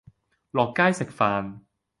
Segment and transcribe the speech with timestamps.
[0.49, 1.59] 落街食飯